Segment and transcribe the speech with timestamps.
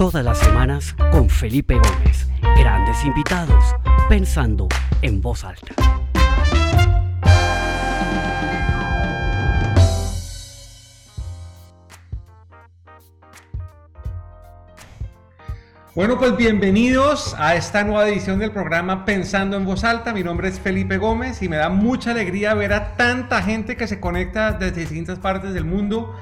[0.00, 2.26] Todas las semanas con Felipe Gómez.
[2.58, 3.62] Grandes invitados,
[4.08, 4.66] pensando
[5.02, 5.74] en voz alta.
[15.94, 20.14] Bueno, pues bienvenidos a esta nueva edición del programa Pensando en Voz Alta.
[20.14, 23.86] Mi nombre es Felipe Gómez y me da mucha alegría ver a tanta gente que
[23.86, 26.16] se conecta desde distintas partes del mundo.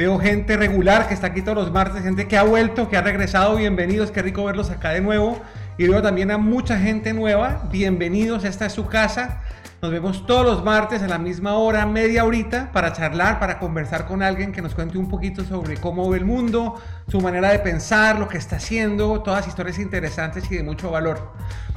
[0.00, 3.02] Veo gente regular que está aquí todos los martes, gente que ha vuelto, que ha
[3.02, 3.56] regresado.
[3.56, 5.38] Bienvenidos, qué rico verlos acá de nuevo.
[5.76, 7.68] Y veo también a mucha gente nueva.
[7.70, 9.42] Bienvenidos, esta es su casa.
[9.82, 14.06] Nos vemos todos los martes a la misma hora, media horita, para charlar, para conversar
[14.06, 17.58] con alguien que nos cuente un poquito sobre cómo ve el mundo, su manera de
[17.58, 21.34] pensar, lo que está haciendo, todas historias interesantes y de mucho valor.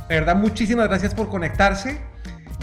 [0.08, 2.00] De verdad, muchísimas gracias por conectarse.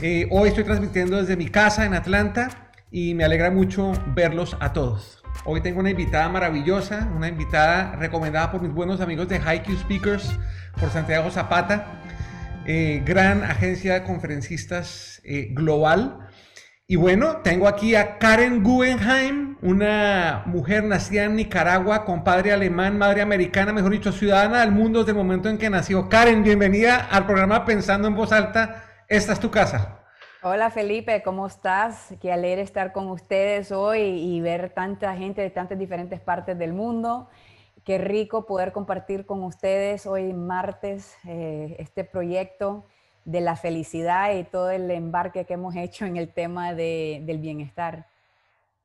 [0.01, 2.49] Eh, hoy estoy transmitiendo desde mi casa en Atlanta
[2.91, 5.20] y me alegra mucho verlos a todos.
[5.47, 10.37] Hoy tengo una invitada maravillosa, una invitada recomendada por mis buenos amigos de Haiku Speakers,
[10.79, 12.03] por Santiago Zapata.
[12.67, 16.29] Eh, gran agencia de conferencistas eh, global.
[16.87, 22.99] Y bueno, tengo aquí a Karen Guggenheim, una mujer nacida en Nicaragua, con padre alemán,
[22.99, 26.11] madre americana, mejor dicho, ciudadana del mundo desde el momento en que nació.
[26.11, 28.85] Karen, bienvenida al programa Pensando en Voz Alta.
[29.09, 30.00] Esta es tu casa.
[30.43, 32.15] Hola Felipe, ¿cómo estás?
[32.19, 36.73] Qué alegre estar con ustedes hoy y ver tanta gente de tantas diferentes partes del
[36.73, 37.29] mundo.
[37.85, 42.87] Qué rico poder compartir con ustedes hoy martes eh, este proyecto
[43.27, 48.07] de la felicidad y todo el embarque que hemos hecho en el tema del bienestar.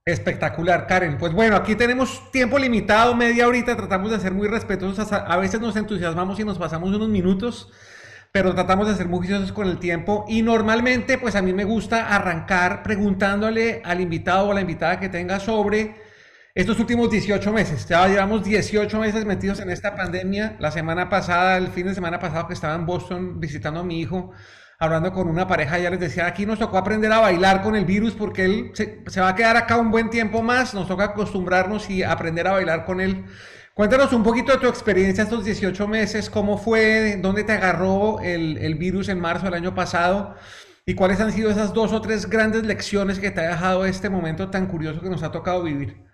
[0.04, 1.18] Espectacular, Karen.
[1.18, 5.62] Pues bueno, aquí tenemos tiempo limitado, media horita, tratamos de ser muy respetuosos, a veces
[5.62, 7.72] nos entusiasmamos y nos pasamos unos minutos,
[8.36, 11.64] pero tratamos de ser muy juiciosos con el tiempo y normalmente pues a mí me
[11.64, 15.96] gusta arrancar preguntándole al invitado o a la invitada que tenga sobre
[16.54, 17.88] estos últimos 18 meses.
[17.88, 20.58] Ya llevamos 18 meses metidos en esta pandemia.
[20.60, 24.02] La semana pasada, el fin de semana pasado que estaba en Boston visitando a mi
[24.02, 24.34] hijo,
[24.80, 27.86] hablando con una pareja, ya les decía, aquí nos tocó aprender a bailar con el
[27.86, 31.06] virus porque él se, se va a quedar acá un buen tiempo más, nos toca
[31.06, 33.24] acostumbrarnos y aprender a bailar con él.
[33.76, 38.58] Cuéntanos un poquito de tu experiencia estos 18 meses, cómo fue, dónde te agarró el,
[38.60, 40.34] el virus en marzo del año pasado
[40.86, 44.10] y cuáles han sido esas dos o tres grandes lecciones que te ha dejado este
[44.10, 46.06] momento tan curioso que nos ha tocado vivir.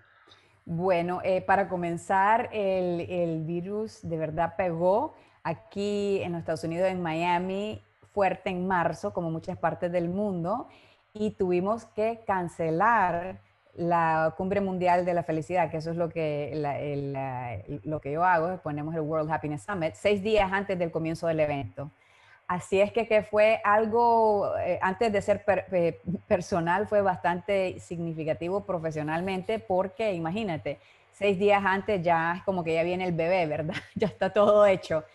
[0.65, 5.13] Bueno, eh, para comenzar, el, virus de verdad pegó
[5.43, 10.67] aquí en los Estados Unidos, en Miami, fuerte en marzo, como muchas partes del mundo,
[11.13, 13.39] y tuvimos que cancelar
[13.75, 16.51] la Cumbre Mundial de la Felicidad, que eso es lo que,
[17.83, 21.39] lo que yo hago, ponemos el World Happiness Summit, seis días antes del comienzo del
[21.39, 21.91] evento.
[22.47, 28.65] Así es que, que fue algo, eh, antes de ser eh, personal, fue bastante significativo
[28.65, 30.77] profesionalmente, porque imagínate,
[31.13, 33.75] seis días antes ya es como que ya viene el bebé, ¿verdad?
[33.95, 35.05] Ya está todo hecho.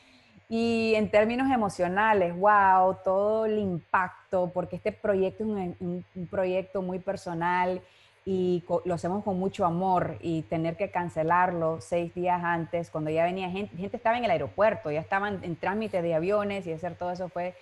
[0.48, 7.00] Y en términos emocionales, wow, todo el impacto, porque este proyecto es un proyecto muy
[7.00, 7.82] personal
[8.28, 13.24] y lo hacemos con mucho amor y tener que cancelarlo seis días antes, cuando ya
[13.24, 16.96] venía gente, gente estaba en el aeropuerto, ya estaban en trámite de aviones y hacer
[16.96, 17.54] todo eso fue,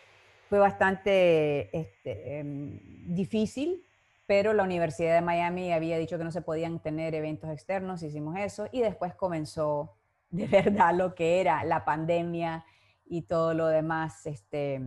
[0.48, 2.80] fue bastante este, em,
[3.14, 3.84] difícil,
[4.24, 8.38] pero la Universidad de Miami había dicho que no se podían tener eventos externos, hicimos
[8.38, 9.92] eso y después comenzó
[10.30, 12.64] de verdad lo que era la pandemia
[13.04, 14.24] y todo lo demás.
[14.24, 14.80] Este,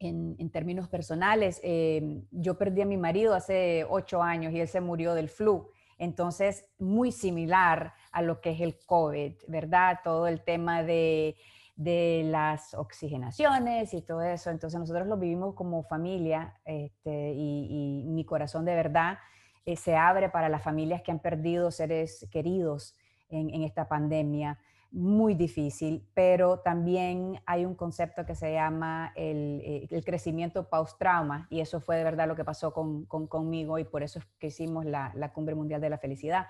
[0.00, 4.80] en, términos personales, em, yo perdí a mi marido hace ocho años y él se
[4.80, 5.70] murió del flu.
[5.98, 10.00] Entonces, muy similar a lo que es el COVID, ¿verdad?
[10.02, 11.36] Todo el tema de,
[11.76, 14.50] de las oxigenaciones y todo eso.
[14.50, 19.18] Entonces, nosotros lo vivimos como familia este, y, mi corazón de verdad
[19.66, 22.96] eh, se abre para las familias que han perdido seres queridos
[23.28, 24.58] en, en esta pandemia
[24.92, 31.46] muy difícil, pero también hay un concepto que se llama el, eh, el crecimiento post-trauma,
[31.50, 34.48] y eso fue de verdad lo que pasó con, conmigo, y por eso es que
[34.48, 36.46] hicimos la, la Cumbre Mundial de la Felicidad.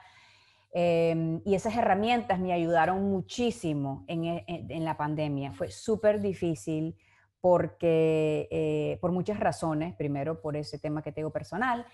[0.72, 5.52] Em, y esas herramientas me ayudaron muchísimo en, e, en, la pandemia.
[5.52, 6.96] Fue súper difícil
[7.40, 11.84] porque, eh, por muchas razones, primero por ese tema que tengo personal,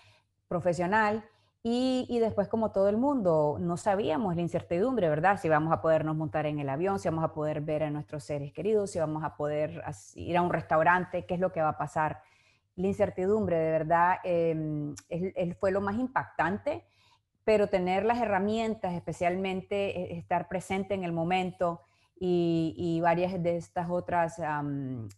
[0.47, 1.25] profesional,
[1.69, 5.41] y, después, como todo el mundo, no sabíamos la incertidumbre, ¿verdad?
[5.43, 8.23] Si vamos a podernos montar en el avión, si vamos a poder ver a nuestros
[8.23, 9.83] seres queridos, si vamos a poder
[10.15, 12.23] ir a un restaurante, qué es lo que va a pasar.
[12.77, 14.95] La incertidumbre, de verdad, eh,
[15.59, 16.85] fue lo más impactante,
[17.43, 21.81] pero tener las herramientas, especialmente eh, estar presente en el momento,
[22.19, 24.41] y, varias de estas otras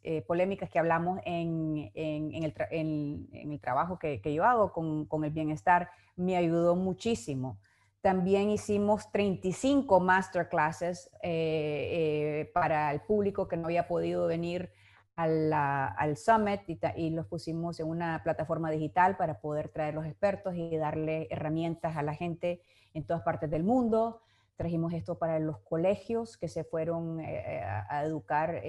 [0.02, 6.74] eh, polémicas que hablamos en, el, trabajo que, yo hago con, el bienestar, me ayudó
[6.74, 7.58] muchísimo.
[8.00, 14.70] También hicimos 35 masterclasses eh, eh, para el público que no había podido venir
[15.14, 16.62] al, summit
[16.96, 21.96] y, los pusimos en una plataforma digital para poder traer los expertos y darle herramientas
[21.96, 22.62] a la gente
[22.94, 24.20] en todas partes del mundo.
[24.58, 28.60] Trajimos esto para los colegios que se fueron eh, a, educar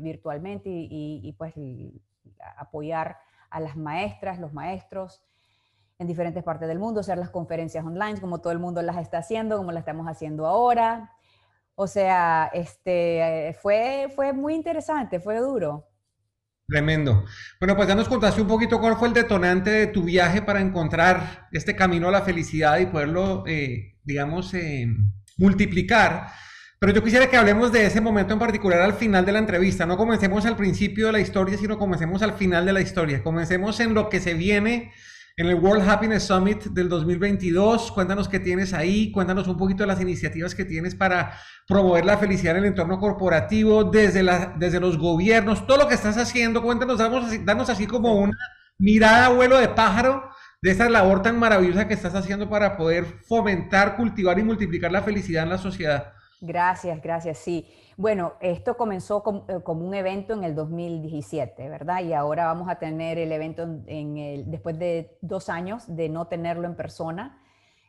[0.00, 1.54] virtualmente y, pues
[2.58, 3.16] apoyar
[3.48, 5.22] a las maestras, los maestros
[5.98, 9.18] en diferentes partes del mundo, hacer las conferencias online como todo el mundo las está
[9.18, 11.12] haciendo, como las estamos haciendo ahora.
[11.74, 15.88] O sea, este, fue, fue muy interesante, fue duro.
[16.66, 17.24] Tremendo.
[17.60, 20.60] Bueno, pues ya nos contaste un poquito cuál fue el detonante de tu viaje para
[20.60, 24.86] encontrar este camino a la felicidad y poderlo, eh, digamos, eh,
[25.36, 26.28] multiplicar.
[26.78, 29.86] Pero yo quisiera que hablemos de ese momento en particular al final de la entrevista.
[29.86, 33.22] No comencemos al principio de la historia, sino comencemos al final de la historia.
[33.22, 34.92] Comencemos en lo que se viene
[35.36, 37.92] en el World Happiness Summit del 2022.
[37.92, 42.18] Cuéntanos qué tienes ahí, cuéntanos un poquito de las iniciativas que tienes para promover la
[42.18, 46.62] felicidad en el entorno corporativo, desde, la, desde los gobiernos, todo lo que estás haciendo.
[46.62, 48.36] Cuéntanos, danos, así como una
[48.78, 50.30] mirada, vuelo de pájaro
[50.62, 55.02] de esa labor tan maravillosa que estás haciendo para poder fomentar, cultivar y multiplicar la
[55.02, 56.12] felicidad en la sociedad.
[56.40, 57.68] Gracias, gracias, sí.
[57.96, 62.02] Bueno, esto comenzó eh, como, un evento en el 2017, ¿verdad?
[62.02, 66.76] Y ahora vamos a tener el evento después de dos años de no tenerlo en
[66.76, 67.40] persona.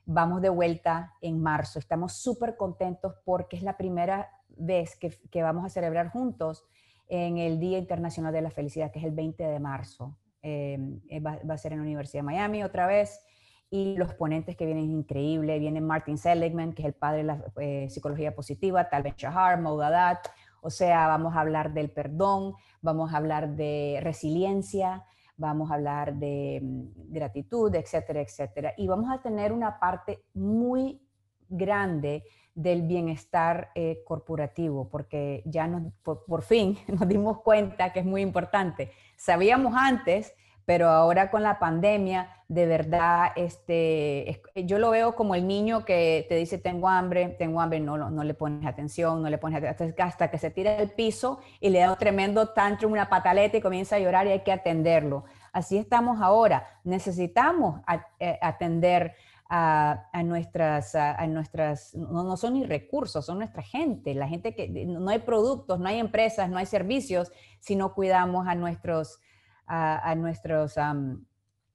[0.06, 1.78] Vamos de vuelta en marzo.
[1.78, 6.66] Estamos súper contentos porque es la primera vez que, vamos a celebrar juntos
[7.08, 10.16] en el Día Internacional de la Felicidad, que es el 20 de marzo.
[10.46, 10.78] Eh,
[11.26, 13.26] va, a ser en la Universidad de Miami otra vez
[13.70, 15.60] y los ponentes que vienen increíbles.
[15.60, 19.60] Viene Martin Seligman, que es el padre de la eh, psicología positiva, Tal Ben Shahar,
[19.62, 20.28] Maudadat.
[20.62, 25.06] O sea, vamos a hablar del perdón, vamos a hablar de resiliencia,
[25.38, 28.74] vamos a hablar de mm, gratitud, etcétera, etcétera.
[28.78, 31.02] Y vamos a tener una parte muy
[31.50, 32.24] grande
[32.56, 38.22] del bienestar eh, corporativo, porque ya nos, por, fin nos dimos cuenta que es muy
[38.22, 38.92] importante.
[39.16, 40.34] Sabíamos antes
[40.66, 46.26] pero ahora con la pandemia, de verdad, este, yo lo veo como el niño que
[46.30, 50.08] te dice tengo hambre, tengo hambre, no, no, le pones atención, no le pones atención,
[50.08, 53.62] hasta que se tira al piso y le da un tremendo tantrum, una pataleta y
[53.62, 55.26] comienza a llorar y hay que atenderlo.
[55.52, 56.80] Así estamos ahora.
[56.84, 57.82] Necesitamos
[58.20, 59.16] eh, atender
[59.56, 64.68] a, nuestras, a, nuestras no, no, son ni recursos, son nuestra gente, la gente que
[64.68, 69.20] no hay productos, no hay empresas, no hay servicios si no cuidamos a nuestros
[69.68, 70.76] a, nuestros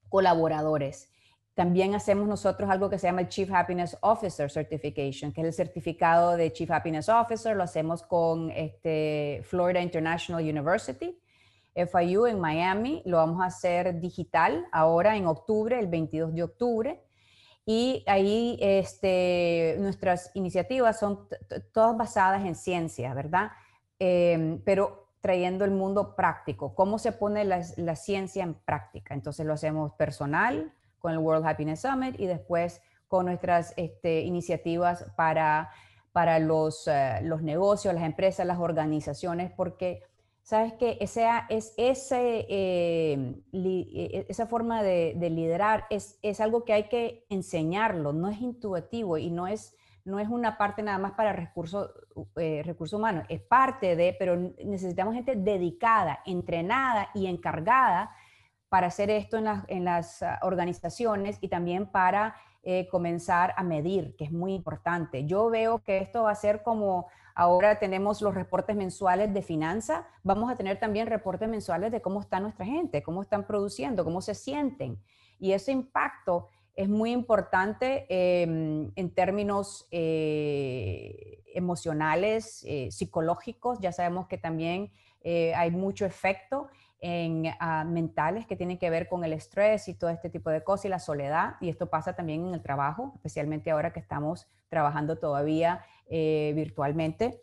[0.09, 1.13] colaboradores.
[1.55, 6.37] También hacemos nosotros algo que se llama Chief Happiness Officer Certification, que es el certificado
[6.37, 7.57] de Chief Happiness Officer.
[7.57, 11.19] Lo hacemos con este, Florida International University,
[11.75, 13.03] FIU en Miami.
[13.05, 17.08] Lo vamos a hacer digital ahora en octubre, el 22 de octubre.
[17.71, 21.29] Y ahí este, nuestras iniciativas son
[21.75, 23.51] todas basadas en ciencia, ¿verdad?
[23.99, 27.63] Em, pero trayendo el mundo práctico, cómo se pone la,
[27.95, 29.13] ciencia en práctica.
[29.13, 35.05] Entonces lo hacemos personal con el World Happiness Summit y después con nuestras este, iniciativas
[35.15, 35.71] para,
[36.13, 40.05] para los, eh, los negocios, las empresas, las organizaciones, porque
[40.49, 46.65] sabes que esa, es, ese, eh, e, esa forma de, de liderar es, es algo
[46.65, 50.97] que hay que enseñarlo, no es intuitivo y no es no es una parte nada
[50.97, 51.91] más para recursos
[52.37, 58.11] eh, humanos, es parte de, pero necesitamos gente dedicada, entrenada y encargada
[58.71, 64.25] para hacer esto en, las ah, organizaciones y también para eh, comenzar a medir, que
[64.25, 65.25] es muy importante.
[65.25, 70.05] Yo veo que esto va a ser como ahora tenemos los reportes mensuales de finanzas,
[70.25, 74.21] vamos a tener también reportes mensuales de cómo está nuestra gente, cómo están produciendo, cómo
[74.21, 74.99] se sienten.
[75.39, 76.49] Y ese impacto
[76.79, 83.81] es muy importante em, en términos eh, emocionales, eh, psicológicos.
[83.81, 86.69] Ya sabemos que también eh, hay mucho efecto
[87.01, 90.65] en ah, mentales que tienen que ver con el estrés y todo este tipo de
[90.65, 91.57] cosas y la soledad.
[91.61, 97.43] Y esto pasa también en el trabajo, especialmente ahora que estamos trabajando todavía virtualmente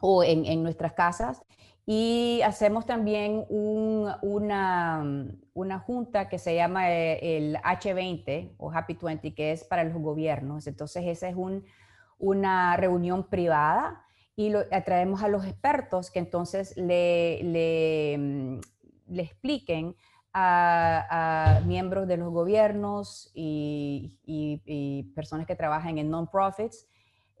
[0.00, 1.42] o en, en nuestras casas.
[1.84, 9.34] Y hacemos también una, una, junta que se llama eh, el H20 o Happy 20,
[9.34, 10.68] que es para los gobiernos.
[10.68, 11.64] Entonces, esa es un,
[12.18, 14.04] una reunión privada
[14.36, 18.60] y lo, atraemos a los expertos que entonces le, le, mm,
[19.12, 19.94] le expliquen
[20.34, 24.18] a, miembros de los gobiernos y,
[25.14, 26.88] personas que trabajan en non-profits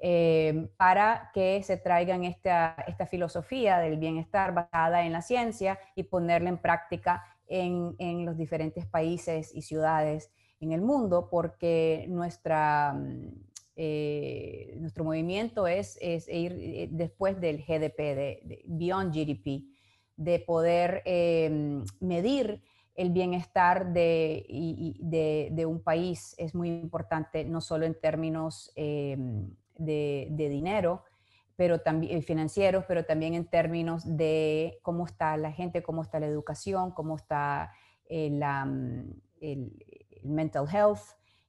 [0.04, 6.02] eh, para que se traigan esta, esta filosofía del bienestar basada en la ciencia y
[6.02, 12.96] ponerla en práctica en, los diferentes países y ciudades en el mundo porque nuestra,
[13.76, 19.71] eh, nuestro movimiento es, es, ir eh, después del GDP, de, Beyond GDP,
[20.22, 22.62] de poder em, medir
[22.94, 24.46] el bienestar de,
[25.00, 26.34] de, de, un país.
[26.38, 31.04] Es muy importante, no solo en términos em, de, dinero,
[31.56, 36.20] pero también eh, financieros, pero también en términos de cómo está la gente, cómo está
[36.20, 37.72] la educación, cómo está
[38.08, 39.10] la, mm,
[39.40, 39.72] el,
[40.22, 41.00] mental health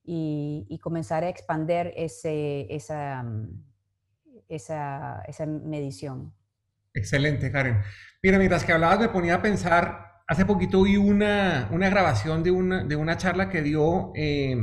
[0.03, 3.63] y, comenzar a expander ese, esa, mm,
[4.50, 6.34] esa, esa, medición.
[6.94, 7.82] Excelente, Karen.
[8.22, 12.52] Mira, mientras que hablabas me ponía a pensar, hace poquito vi una, una grabación de
[12.52, 14.58] una, de una charla que dio eh,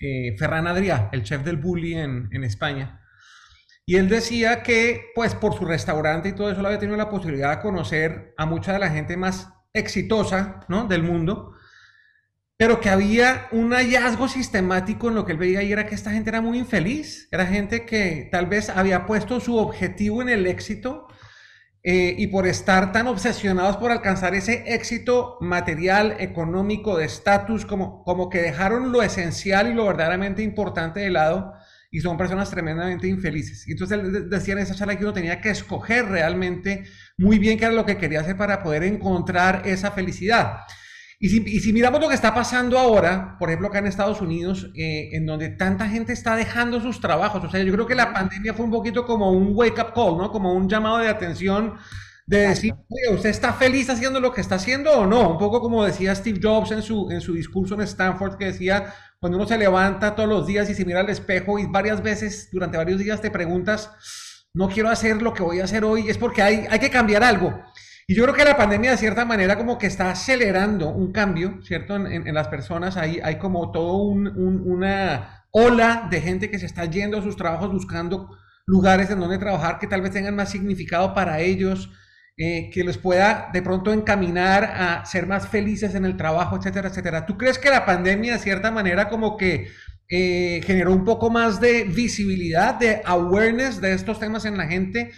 [0.00, 3.00] eh, Ferran Adrià, el chef del Bully en, en España.
[3.86, 7.56] Y él decía que, pues, por su restaurante y todo eso, había tenido la posibilidad
[7.56, 10.86] de conocer a mucha de la gente más exitosa, ¿no?
[10.86, 11.54] Del mundo
[12.56, 16.12] pero que había un hallazgo sistemático en lo que él veía y era que esta
[16.12, 20.46] gente era muy infeliz, era gente que tal vez había puesto su objetivo en el
[20.46, 21.08] éxito
[21.86, 28.02] eh, y por estar tan obsesionados por alcanzar ese éxito material, económico, de estatus, como,
[28.04, 31.52] como que dejaron lo esencial y lo verdaderamente importante de lado
[31.90, 33.68] y son personas tremendamente infelices.
[33.68, 36.84] Entonces él decía en esa charla que uno tenía que escoger realmente
[37.18, 40.60] muy bien qué era lo que quería hacer para poder encontrar esa felicidad.
[41.20, 45.10] Y si, miramos lo que está pasando ahora, por ejemplo, acá en Estados Unidos, eh,
[45.12, 48.52] en donde tanta gente está dejando sus trabajos, o sea, yo creo que la pandemia
[48.52, 50.30] fue un poquito como un wake-up call, ¿no?
[50.30, 51.74] Como un llamado de atención
[52.26, 55.30] de decir, oye, ¿usted está feliz haciendo lo que está haciendo o no?
[55.30, 58.94] Un poco como decía Steve Jobs en su, en su discurso en Stanford, que decía,
[59.20, 62.48] cuando uno se levanta todos los días y se mira al espejo y varias veces,
[62.50, 63.90] durante varios días te preguntas,
[64.52, 67.22] no quiero hacer lo que voy a hacer hoy, es porque hay, hay que cambiar
[67.22, 67.62] algo.
[68.06, 71.60] Y yo creo que la pandemia de cierta manera como que está acelerando un cambio,
[71.62, 71.96] ¿cierto?
[71.96, 77.18] En, las personas hay, hay como todo una ola de gente que se está yendo
[77.18, 81.40] a sus trabajos buscando lugares en donde trabajar que tal vez tengan más significado para
[81.40, 81.90] ellos,
[82.36, 86.88] eh, que les pueda de pronto encaminar a ser más felices en el trabajo, etcétera,
[86.88, 87.24] etcétera.
[87.24, 89.68] ¿Tú crees que la pandemia de cierta manera como que
[90.08, 95.12] eh, generó un poco más de visibilidad, de awareness de estos temas en la gente?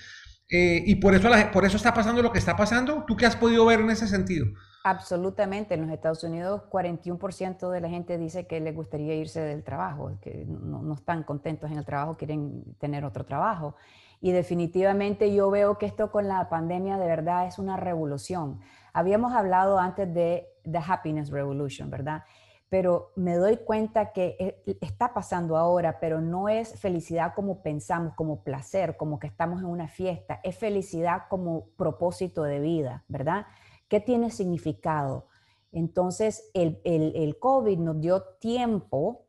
[0.49, 3.05] Eh, y por eso, por eso está pasando lo que está pasando.
[3.07, 4.47] ¿Tú qué has podido ver en ese sentido?
[4.85, 5.75] Absolutamente.
[5.75, 10.13] En los Estados Unidos, 41% de la gente dice que les gustaría irse del trabajo,
[10.21, 13.75] que no, no, están contentos en el trabajo, quieren tener otro trabajo.
[14.21, 18.61] Y definitivamente yo veo que esto con la pandemia de verdad es una revolución.
[18.93, 22.23] Habíamos hablado antes de The Happiness Revolution, ¿verdad?
[22.69, 28.15] Pero me doy cuenta que e, está pasando ahora, pero no es felicidad como pensamos,
[28.15, 33.47] como placer, como que estamos en una fiesta, es felicidad como propósito de vida, ¿verdad?
[33.89, 35.29] ¿Qué tiene significado?
[35.71, 39.27] Entonces, el, el, COVID nos dio tiempo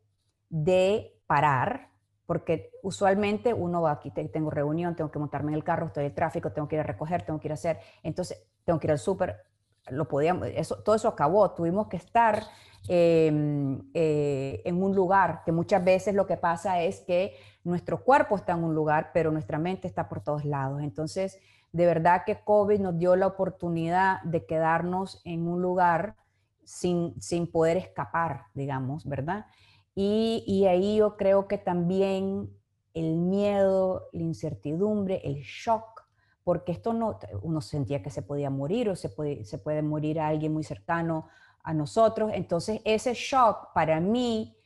[0.48, 1.90] de parar,
[2.26, 6.10] porque usualmente uno va aquí, tengo reunión, tengo que montarme en el carro, estoy en
[6.10, 8.86] el tráfico, tengo que ir a recoger, tengo que ir a hacer, entonces tengo que
[8.86, 9.36] ir al súper,
[9.90, 12.44] lo podíamos, eso, todo eso acabó, tuvimos que estar
[12.90, 18.34] Em, eh, en un lugar, que muchas veces lo que pasa es que nuestro cuerpo
[18.36, 20.80] está en un lugar, pero nuestra mente está por todos lados.
[20.82, 21.38] Entonces,
[21.72, 26.16] de verdad que COVID nos dio la oportunidad de quedarnos en un lugar
[26.64, 29.44] sin, sin poder escapar, digamos, ¿verdad?
[29.94, 32.50] Y, y ahí yo creo que también
[32.94, 35.97] el miedo, la incertidumbre, el shock,
[36.48, 40.18] porque esto no, uno sentía que se podía morir o se puede, se puede morir
[40.18, 41.28] a alguien muy cercano
[41.62, 42.30] a nosotros.
[42.32, 44.56] Entonces ese shock para mí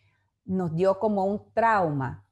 [0.44, 2.24] nos dio como un trauma.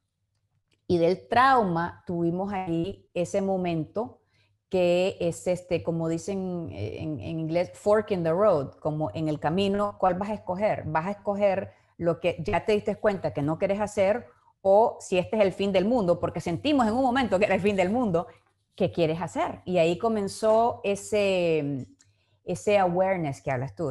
[0.87, 4.21] Y del trauma tuvimos ahí ese momento
[4.69, 9.41] que es este, como dicen en, en, inglés, fork in the road, como en el
[9.41, 10.85] camino, ¿cuál vas a escoger?
[10.87, 14.29] ¿Vas a escoger lo que ya te diste cuenta que no quieres hacer
[14.63, 16.21] o si este es el fin del mundo?
[16.21, 18.29] Porque sentimos en un momento que era el fin del mundo,
[18.75, 19.61] ¿qué quieres hacer?
[19.65, 21.87] Y ahí comenzó ese,
[22.45, 23.91] ese awareness que hablas tú.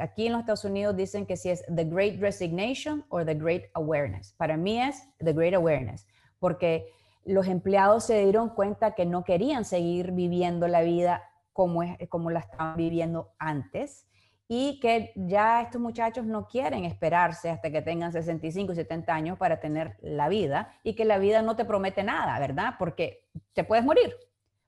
[0.00, 3.64] Aquí en los Estados Unidos dicen que si es the great resignation o the great
[3.74, 4.34] awareness.
[4.34, 6.06] Para mí es the great awareness,
[6.38, 6.86] porque
[7.24, 12.30] los empleados se dieron cuenta que no querían seguir viviendo la vida como, es, como
[12.30, 14.06] la estaban viviendo antes
[14.54, 19.38] y que ya estos muchachos no quieren esperarse hasta que tengan 65 y 70 años
[19.38, 22.74] para tener la vida y que la vida no te promete nada, ¿verdad?
[22.78, 24.14] Porque te puedes morir.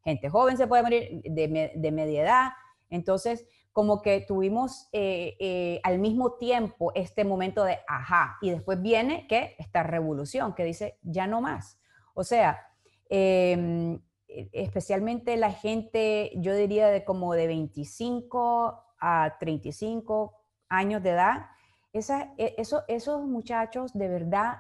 [0.03, 2.49] Gente joven se puede morir de, de media edad,
[2.89, 8.81] entonces, como que tuvimos eh, eh, al mismo tiempo este momento de ajá, y después
[8.81, 11.79] viene que esta revolución que dice ya no más.
[12.15, 12.69] O sea,
[13.11, 20.35] em, e, especialmente la gente, yo diría de como de 25 a 35
[20.69, 21.47] años de edad,
[21.93, 24.59] e, eso, esos muchachos de verdad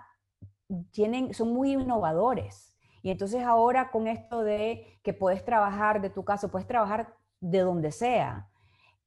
[0.93, 2.77] tienen, son muy innovadores.
[3.03, 7.61] Y entonces ahora con esto de que puedes trabajar de tu casa, puedes trabajar de
[7.61, 8.49] donde sea.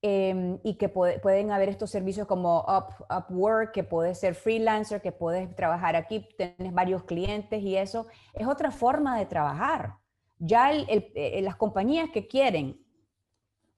[0.03, 5.11] Em, y que pueden haber estos servicios como Up, Upwork, que puedes ser freelancer, que
[5.11, 9.95] puedes trabajar aquí, tienes varios clientes y eso es otra forma de trabajar.
[10.37, 12.79] Ya eh, las compañías que quieren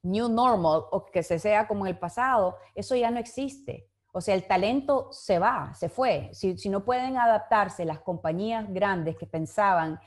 [0.03, 3.89] new normal o que se sea como en el pasado, eso ya no existe.
[4.11, 6.29] O sea, el talento se va, se fue.
[6.33, 9.99] Si, no pueden adaptarse las compañías grandes que pensaban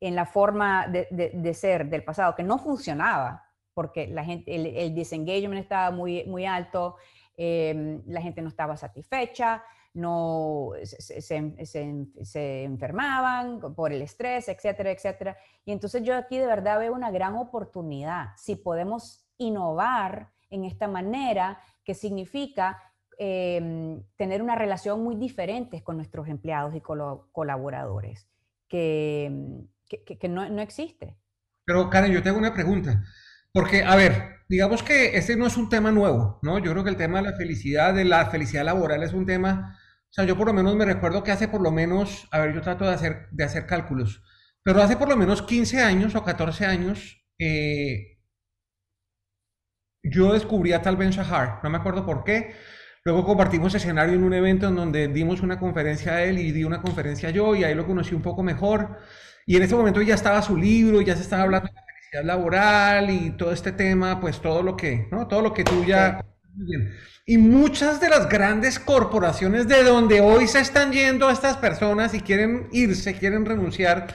[0.00, 5.60] en la forma de, ser del pasado, que no funcionaba, porque la gente, el, disengagement
[5.60, 6.96] estaba muy, muy alto,
[7.36, 15.36] em, la gente no estaba satisfecha, no se, se, enfermaban por el estrés, etcétera, etcétera.
[15.66, 18.28] Y entonces yo aquí de verdad veo una gran oportunidad.
[18.36, 22.78] Si podemos innovar en esta manera, que significa
[23.22, 28.26] Em, tener una relación muy diferente con nuestros empleados y colaboradores,
[28.66, 29.30] que,
[29.90, 31.18] que, no, no, existe.
[31.66, 33.04] Pero Karen, yo tengo una pregunta,
[33.52, 36.60] porque, a ver, digamos que este no es un tema nuevo, ¿no?
[36.60, 39.78] Yo creo que el tema de la felicidad, de la felicidad laboral es un tema,
[40.08, 42.54] o sea, yo por lo menos me recuerdo que hace por lo menos, a ver,
[42.54, 44.22] yo trato de hacer, de hacer cálculos,
[44.62, 48.18] pero hace por lo menos 15 años o 14 años, eh,
[50.02, 52.54] yo descubrí a Tal Ben Shahar, no me acuerdo por qué,
[53.02, 56.64] Luego compartimos escenario en un evento en donde dimos una conferencia a él y di
[56.64, 58.98] una conferencia yo y ahí lo conocí un poco mejor.
[59.46, 62.24] Y en ese momento ya estaba su libro, ya se estaba hablando de la felicidad
[62.24, 65.26] laboral y todo este tema, pues todo lo que, ¿no?
[65.28, 66.22] Todo lo que tú ya...
[67.24, 72.20] Y muchas de las grandes corporaciones de donde hoy se están yendo estas personas y
[72.20, 74.08] quieren irse, quieren renunciar,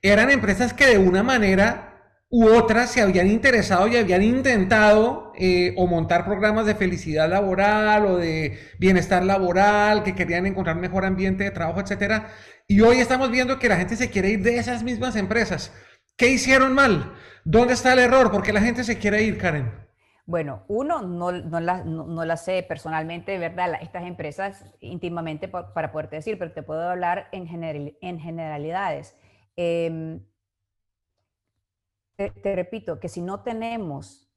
[0.00, 1.89] eran empresas que de una manera
[2.32, 8.06] u otras se habían interesado y habían intentado eh, o montar programas de felicidad laboral
[8.06, 12.28] o de bienestar laboral, que querían encontrar mejor ambiente de trabajo, etcétera.
[12.68, 15.74] Y hoy estamos viendo que la gente se quiere ir de esas mismas empresas.
[16.16, 17.14] ¿Qué hicieron mal?
[17.44, 18.30] ¿Dónde está el error?
[18.30, 19.72] ¿Por qué la gente se quiere ir, Karen?
[20.24, 23.72] Bueno, uno, no, no, la, no, la, sé personalmente, ¿verdad?
[23.82, 29.16] Estas empresas íntimamente para poderte decir, pero te puedo hablar en, general, en generalidades.
[29.56, 30.20] Eh,
[32.28, 34.28] te, repito, que si no tenemos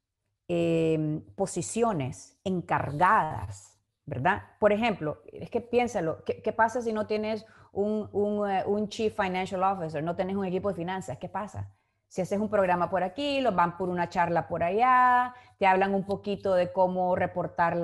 [0.48, 4.42] em, posiciones encargadas, ¿verdad?
[4.58, 8.08] Por ejemplo, es que piénsalo, ¿qué, pasa si no tienes un,
[8.48, 11.18] eh, un, Chief Financial Officer, no tienes un equipo de finanzas?
[11.18, 11.70] ¿Qué pasa?
[12.08, 15.94] Si haces un programa por aquí, los van por una charla por allá, te hablan
[15.94, 17.76] un poquito de cómo reportar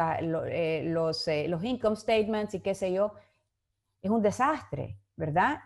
[0.49, 3.13] eh, los, eh, los income statements y qué sé yo,
[4.01, 5.61] es un desastre, ¿verdad?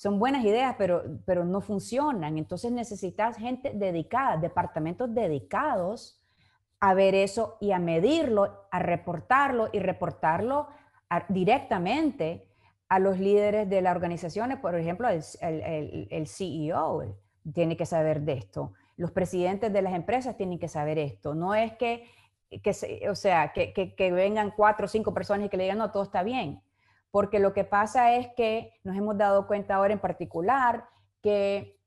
[0.00, 2.38] Son buenas ideas, pero, pero no funcionan.
[2.38, 6.18] Entonces necesitas gente dedicada, departamentos dedicados
[6.80, 10.68] a ver eso y a medirlo, a reportarlo y reportarlo
[11.28, 12.48] directamente
[12.88, 14.58] a los líderes de las organizaciones.
[14.58, 17.18] Por ejemplo, el, el, CEO
[17.52, 18.72] tiene que saber de esto.
[18.96, 21.34] Los presidentes de las empresas tienen que saber esto.
[21.34, 22.06] No es que,
[22.62, 25.76] que o sea, que, que, que vengan cuatro o cinco personas y que le digan,
[25.76, 26.62] no, todo está bien
[27.10, 30.88] porque lo que pasa es que nos hemos dado cuenta ahora en particular
[31.22, 31.80] que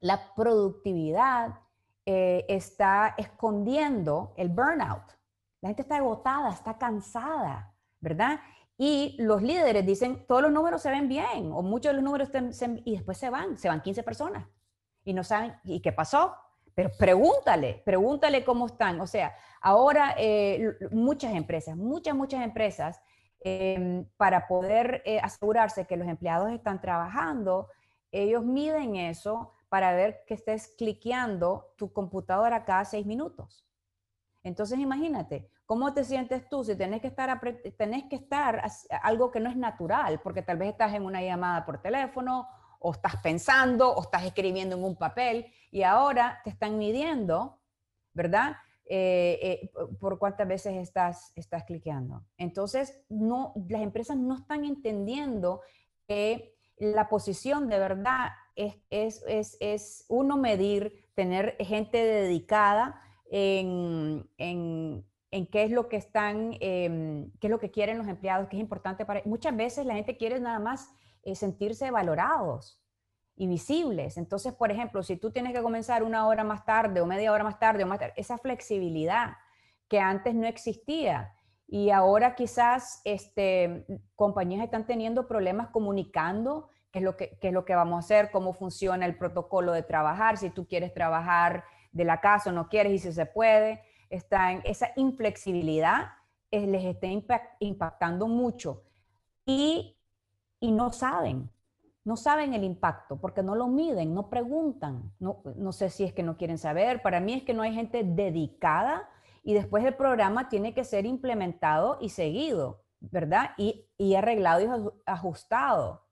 [0.00, 1.60] la productividad
[2.06, 5.02] eh, está escondiendo el burnout.
[5.60, 8.40] La gente está agotada, está cansada, ¿verdad?
[8.78, 12.30] Y los líderes dicen, todos los números se ven bien, o muchos de los números
[12.52, 14.46] se, y después se van, se van 15 personas.
[15.04, 16.34] Y no saben, ¿y qué pasó?
[16.74, 19.00] Pero pregúntale, pregúntale cómo están.
[19.00, 23.02] O sea, ahora eh, muchas empresas, muchas, muchas empresas
[23.40, 27.68] Em, para poder eh, asegurarse que los empleados están trabajando,
[28.10, 33.64] ellos miden eso para ver que estés cliqueando tu computadora cada seis minutos.
[34.42, 37.40] Entonces imagínate, ¿cómo te sientes tú si tenés que estar,
[37.76, 38.64] tenés que estar
[39.02, 40.20] algo que no es natural?
[40.20, 42.48] Porque tal vez estás en una llamada por teléfono
[42.80, 47.60] o estás pensando o estás escribiendo en un papel y ahora te están midiendo,
[48.14, 48.56] ¿verdad?
[48.90, 49.70] Eh, eh,
[50.00, 52.24] por cuántas veces estás, estás cliqueando.
[52.38, 55.60] Entonces, no, las empresas no están entendiendo
[56.06, 62.98] que la posición de verdad es, es, es, es uno medir, tener gente dedicada
[63.30, 68.08] en, en, en, qué es lo que están, em, qué es lo que quieren los
[68.08, 69.20] empleados, que es importante para...
[69.26, 70.88] Muchas veces la gente quiere nada más
[71.24, 72.80] eh, sentirse valorados
[73.38, 74.18] y visibles.
[74.18, 77.44] Entonces, por ejemplo, si tú tienes que comenzar una hora más tarde o media hora
[77.44, 79.36] más tarde o más tarde, esa flexibilidad
[79.88, 81.32] que antes no existía
[81.68, 87.54] y ahora quizás este, compañías están teniendo problemas comunicando qué es, lo que, qué es
[87.54, 91.64] lo que vamos a hacer, cómo funciona el protocolo de trabajar, si tú quieres trabajar
[91.92, 93.82] de la casa o no quieres y si se puede.
[94.10, 96.08] Está en esa inflexibilidad
[96.50, 97.08] eh, les esté
[97.60, 98.82] impactando mucho
[99.44, 99.96] y,
[100.58, 101.50] y no saben,
[102.08, 105.12] no saben el impacto porque no lo miden, no preguntan.
[105.20, 107.02] No, no sé si es que no quieren saber.
[107.02, 109.06] Para mí es que no hay gente dedicada
[109.44, 113.50] y después el programa tiene que ser implementado y seguido, ¿verdad?
[113.58, 116.06] Y, y arreglado y ajustado.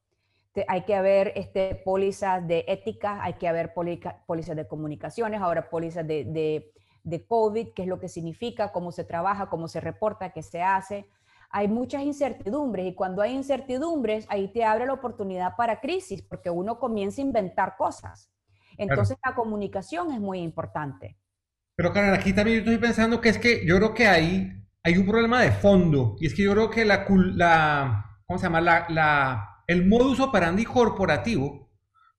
[0.69, 6.07] Hay que haber este, pólizas de ética, hay que haber pólizas de comunicaciones, ahora pólizas
[6.07, 10.35] de, de, de COVID, qué es lo que significa, cómo se trabaja, cómo se reporta,
[10.35, 11.09] qué se hace
[11.51, 16.51] hay muchas incertidumbres y cuando hay incertidumbres, ahí te abre la oportunidad para crisis, porque
[16.51, 18.31] uno comienza a inventar cosas.
[18.79, 21.19] Entonces la comunicación es muy importante.
[21.77, 24.97] Pero Karen, aquí también yo estoy pensando que es que yo creo que hay, hay
[24.97, 28.61] un problema de fondo, y es que yo creo que la, la ¿cómo se llama?
[28.61, 31.71] La, la, el modus operandi corporativo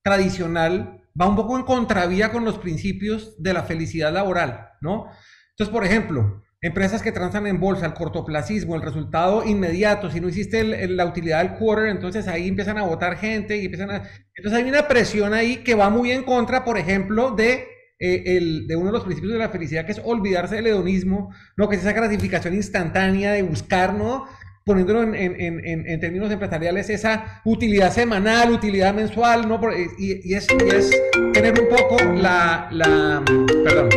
[0.04, 5.08] tradicional va un poco en contravía con los principios de la felicidad laboral, ¿no?
[5.52, 10.28] Entonces, por ejemplo, Empresas que transan en bolsa, el cortoplacismo, el resultado inmediato, si no
[10.28, 14.10] hiciste la utilidad del quarter, entonces ahí empiezan a votar gente y empiezan a...
[14.36, 17.68] Entonces hay una presión ahí que va muy en contra, por ejemplo, de,
[18.00, 21.32] eh, el, de uno de los principios de la felicidad, que es olvidarse del hedonismo,
[21.58, 21.70] ¿no?
[21.70, 24.26] que es esa gratificación instantánea de buscar, ¿no?
[24.66, 29.62] poniéndolo en, en, en, en, términos empresariales, esa utilidad semanal, utilidad mensual, ¿no?
[29.98, 30.92] Y, y, es, y es,
[31.34, 33.24] tener un poco la, la,
[33.64, 33.90] perdón,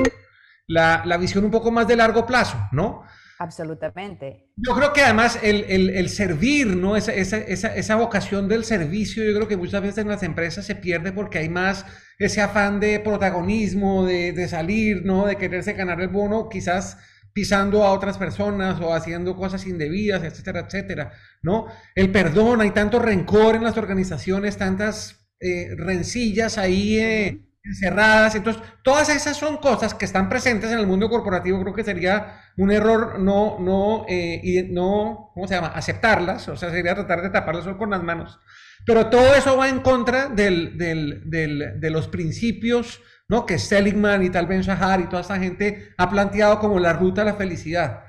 [0.71, 3.03] la, la, visión un poco más de largo plazo, ¿no?
[3.41, 4.53] Absolutamente.
[4.57, 6.97] Yo creo que además el, el, el servir, ¿no?
[6.97, 10.65] Esa, esa, esa, esa, vocación del servicio, yo creo que muchas veces en las empresas
[10.65, 11.85] se pierde porque hay más
[12.19, 15.27] ese afán de protagonismo, de, de salir, ¿no?
[15.27, 16.99] De quererse ganar el bono, quizás
[17.33, 21.67] pisando a otras personas o haciendo cosas indebidas, etcétera, etcétera, ¿no?
[21.97, 26.99] El perdón, hay tanto rencor en las organizaciones, tantas eh, rencillas ahí.
[26.99, 28.35] Eh, encerradas.
[28.35, 31.61] Entonces, todas esas son cosas que están presentes en el mundo corporativo.
[31.61, 35.69] Creo que sería un error no, no, eh, y no, ¿cómo se llama?
[35.69, 38.39] Aceptarlas, o sea, sería tratar de taparlas con las manos.
[38.87, 43.45] Pero todo eso va en contra del, del, del, de los principios, ¿no?
[43.45, 47.23] Que Seligman y tal Ben Shahar y toda esa gente ha planteado como la ruta
[47.23, 48.05] a la felicidad.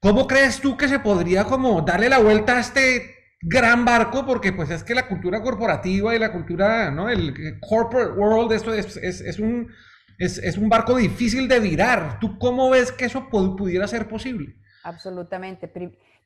[0.00, 4.52] ¿Cómo crees tú que se podría como darle la vuelta a este gran barco porque
[4.52, 7.08] pues es que la cultura corporativa y la cultura, ¿no?
[7.08, 9.70] El corporate world, esto es, es, es un,
[10.18, 12.18] es, es, un barco difícil de virar.
[12.20, 14.56] ¿Tú cómo ves que eso pudiera ser posible?
[14.82, 15.70] Absolutamente.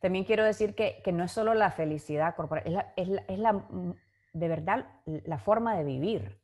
[0.00, 3.52] También quiero decir que, que no es solo la felicidad corporativa, es la, es la,
[3.52, 3.94] mm,
[4.32, 6.38] de verdad la forma de vivir.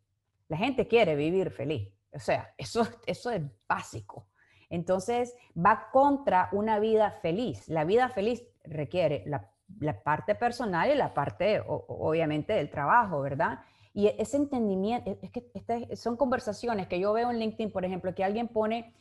[0.49, 1.93] La gente quiere vivir feliz.
[2.13, 4.29] O sea, eso, eso es básico.
[4.71, 7.69] Entonces, va contra una vida feliz.
[7.69, 9.51] La vida feliz requiere la
[9.81, 13.61] la parte personal y la parte, obviamente, del trabajo, ¿verdad?
[13.93, 17.71] Y e, ese entendimiento, e, es que este, son conversaciones que yo veo en LinkedIn,
[17.71, 18.95] por ejemplo, que alguien pone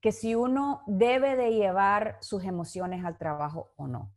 [0.00, 4.12] que si uno debe de llevar sus emociones al trabajo o no.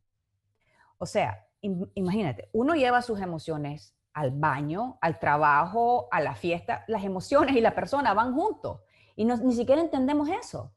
[0.97, 7.03] O sea, imagínate, uno lleva sus emociones al baño, al trabajo, a la fiesta, las
[7.03, 8.81] emociones y la persona van juntos
[9.17, 10.73] y ni siquiera entendemos eso.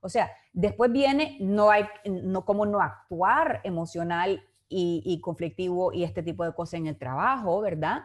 [0.00, 6.22] O sea, después viene, no hay, no cómo no actuar emocional y, conflictivo y este
[6.22, 8.04] tipo de cosas en el trabajo, ¿verdad?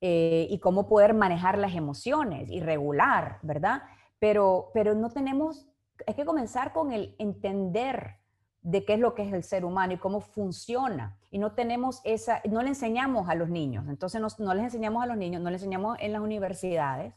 [0.00, 3.82] Eh, y cómo poder manejar las emociones y regular, ¿verdad?
[4.18, 5.66] Pero, pero no tenemos,
[6.06, 8.18] hay que comenzar con el entender
[8.62, 11.16] de qué es lo que es el ser humano y cómo funciona.
[11.30, 13.86] Y no tenemos esa, no le enseñamos a los niños.
[13.88, 17.14] Entonces no, no les enseñamos a los niños, no les enseñamos en las universidades.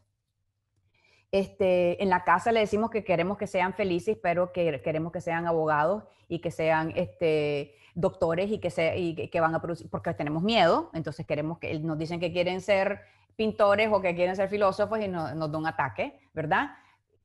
[1.31, 5.21] Este, en la casa le decimos que queremos que sean felices, pero que queremos que
[5.21, 9.89] sean abogados y que sean este, doctores y que, se, y que van a producir,
[9.89, 13.01] porque tenemos miedo, entonces queremos que nos dicen que quieren ser
[13.35, 16.71] pintores o que quieren ser filósofos y nos da un ataque, ¿verdad?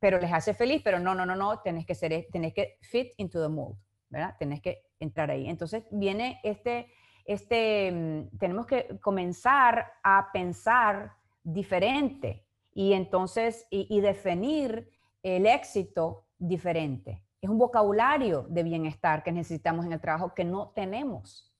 [0.00, 3.12] Pero les hace feliz, pero no, no, no, no, tenés que ser, tenés que fit
[3.18, 3.76] into the mold,
[4.08, 4.34] ¿verdad?
[4.38, 5.48] Tenés que entrar ahí.
[5.48, 6.88] Entonces viene este,
[7.24, 14.90] este, mm, tenemos que comenzar a pensar diferente y entonces, y definir
[15.22, 20.68] el éxito diferente es un vocabulario de bienestar que necesitamos en el trabajo que no
[20.74, 21.52] tenemos.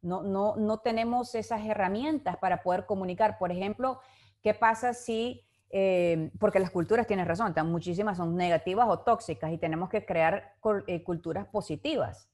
[0.00, 3.36] No, no, no tenemos esas herramientas para poder comunicar.
[3.36, 3.98] Por ejemplo,
[4.44, 9.58] ¿qué pasa si, eh, porque las culturas tienen razón, muchísimas son negativas o tóxicas y
[9.58, 10.54] tenemos que crear
[10.86, 12.30] eh, culturas positivas,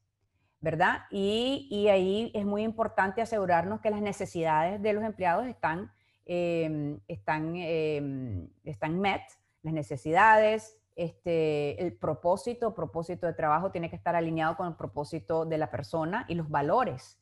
[0.61, 1.05] ¿verdad?
[1.11, 5.91] Y, y, ahí es muy importante asegurarnos que las necesidades de los empleados están,
[6.27, 9.23] eh, están, están met,
[9.63, 15.45] las necesidades, este, el propósito, propósito de trabajo tiene que estar alineado con el propósito
[15.45, 17.19] de la persona y los valores.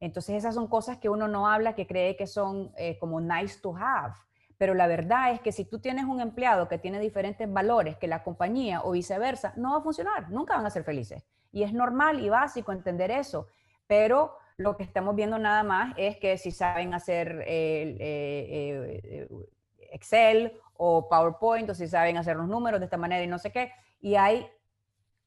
[0.00, 3.60] Entonces esas son cosas que uno no habla, que cree que son eh, como nice
[3.60, 4.14] to have.
[4.56, 8.08] Pero la verdad es que si tú tienes un empleado que tiene diferentes valores que
[8.08, 11.24] la compañía o viceversa, no va a funcionar, nunca van a ser felices.
[11.52, 13.46] Y es normal y básico entender eso,
[13.86, 19.28] pero lo que estamos viendo nada más es que si saben hacer eh, eh,
[19.90, 23.52] Excel o PowerPoint o si saben hacer los números de esta manera y no sé
[23.52, 23.72] qué.
[24.00, 24.46] Y hay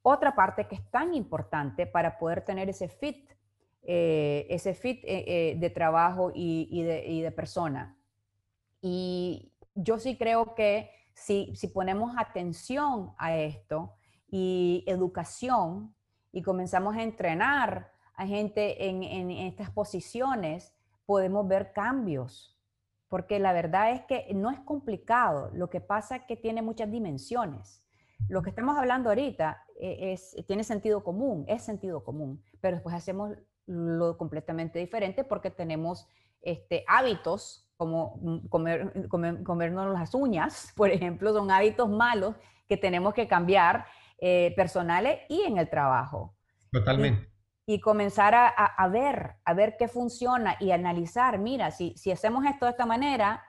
[0.01, 3.31] otra parte que es tan importante para poder tener ese fit,
[3.83, 7.97] eh, ese fit de trabajo y, de, persona.
[8.81, 13.93] Y yo sí creo que si, si ponemos atención a esto
[14.29, 15.95] y educación
[16.31, 20.73] y comenzamos a entrenar a gente en, en, estas posiciones,
[21.05, 22.52] podemos ver cambios.
[23.13, 26.89] Porque la verdad es que no es complicado, lo que pasa es que tiene muchas
[26.89, 27.85] dimensiones.
[28.27, 32.95] Lo que estamos hablando ahorita eh, es, tiene sentido común, es sentido común, pero después
[32.95, 36.07] hacemos lo completamente diferente porque tenemos
[36.41, 38.91] este, hábitos como mm, comer,
[39.43, 42.33] comernos las uñas, por ejemplo, son hábitos malos
[42.67, 43.85] que tenemos que cambiar
[44.17, 46.35] eh, personales y en el trabajo.
[46.71, 47.32] Totalmente.
[47.65, 52.45] Y, comenzar a, a, ver, a ver qué funciona y analizar, mira, si, si hacemos
[52.45, 53.41] esto de esta manera,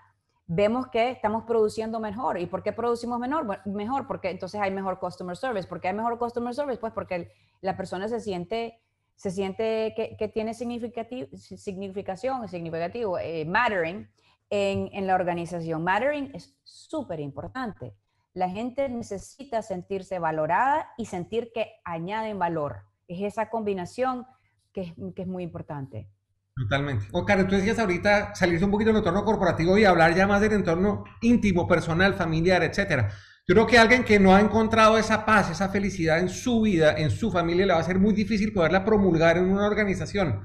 [0.46, 2.38] vemos que estamos produciendo mejor.
[2.38, 3.61] ¿Y por qué producimos mejor?
[3.66, 5.66] mejor porque entonces hay mejor customer service.
[5.66, 6.79] ¿Por qué hay mejor customer service?
[6.79, 8.81] Pues porque la persona se siente
[9.16, 14.11] se siente que, que tiene significación, significativo, eh, mattering
[14.50, 15.85] en, en, la organización.
[15.85, 17.94] Mattering es súper importante.
[18.33, 22.83] La gente necesita sentirse valorada y sentir que añaden valor.
[23.08, 24.26] Es esa combinación
[24.72, 26.08] que es, que es muy importante.
[26.56, 27.06] Totalmente.
[27.12, 30.40] O, Karen, tú decías ahorita salirse un poquito del entorno corporativo y hablar ya más
[30.40, 33.10] del entorno íntimo, personal, familiar, etcétera.
[33.46, 36.94] Yo creo que alguien que no ha encontrado esa paz, esa felicidad en su vida,
[36.96, 40.44] en su familia, le va a ser muy difícil poderla promulgar en una organización.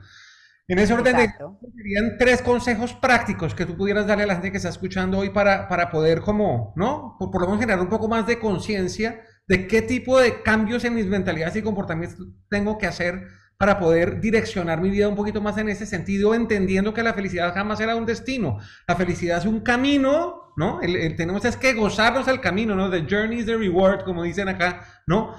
[0.68, 1.34] En ese orden de
[1.78, 5.30] serían tres consejos prácticos que tú pudieras darle a la gente que está escuchando hoy
[5.30, 7.16] para, para poder como, ¿no?
[7.18, 10.86] Por, por lo menos generar un poco más de conciencia de qué tipo de cambios
[10.86, 15.42] en mis mentalidades y comportamientos tengo que hacer para poder direccionar mi vida un poquito
[15.42, 18.60] más en ese sentido, entendiendo que la felicidad jamás será un destino.
[18.88, 20.82] La felicidad es un camino ¿no?
[20.82, 22.92] El, tenemos es que gozarnos el camino, ¿no?
[22.92, 25.34] The journey is the reward, como dicen acá, ¿no?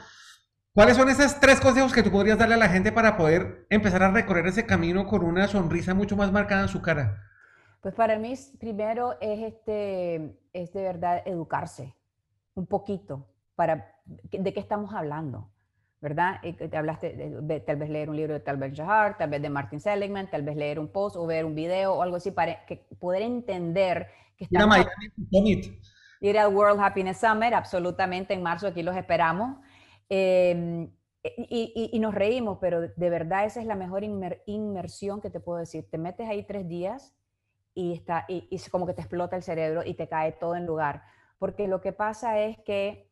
[0.72, 4.02] ¿Cuáles son esos tres consejos que tú podrías darle a la gente para poder empezar
[4.02, 7.22] a recorrer ese camino con una sonrisa mucho más marcada en su cara?
[7.82, 11.94] Pues para mí, primero es, este, es de verdad educarse
[12.54, 13.28] un poquito
[13.60, 15.50] para de qué estamos hablando,
[16.00, 16.40] ¿verdad?
[16.40, 19.50] Te hablaste de, tal vez leer un libro de Tal Ben Shahar, tal vez de
[19.50, 22.64] Martin Seligman, tal vez leer un post o ver un video o algo así para
[22.64, 24.08] que poder entender
[26.22, 29.58] Ir al World Happiness Summit, absolutamente en marzo, aquí los esperamos.
[30.08, 30.90] Em,
[31.22, 34.02] y, nos reímos, pero de verdad esa es la mejor
[34.46, 35.86] inmersión que te puedo decir.
[35.90, 37.14] Te metes ahí tres días
[37.74, 40.64] y, está, y, es como que te explota el cerebro y te cae todo en
[40.64, 41.02] lugar.
[41.38, 43.09] Porque lo que pasa es que,